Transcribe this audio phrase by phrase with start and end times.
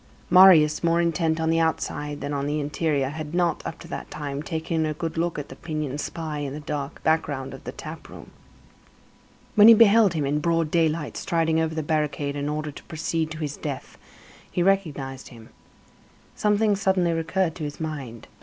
[0.31, 4.09] Marius, more intent on the outside than on the interior, had not, up to that
[4.09, 7.71] time, taken a good look at the pinioned spy in the dark background of the
[7.71, 8.31] tap room.
[9.53, 13.29] When he beheld him in broad daylight, striding over the barricade in order to proceed
[13.29, 13.99] to his death,
[14.49, 15.49] he recognized him.
[16.35, 18.27] Something suddenly recurred to his mind.